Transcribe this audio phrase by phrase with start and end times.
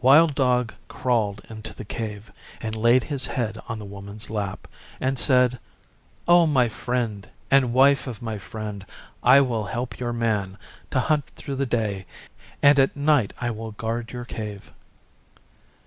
[0.00, 4.66] Wild Dog crawled into the Cave and laid his head on the Woman's lap,
[4.98, 5.58] and said,
[6.26, 8.86] 'O my Friend and Wife of my Friend,
[9.22, 10.56] I will help Your Man
[10.90, 12.06] to hunt through the day,
[12.62, 14.72] and at night I will guard your Cave.